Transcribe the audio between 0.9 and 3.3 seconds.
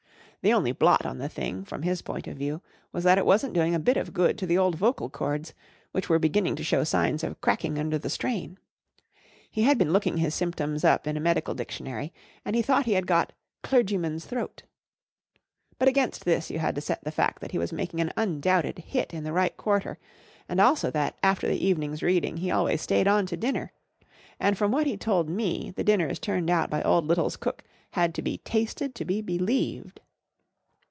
on the tiling from his point of view was that it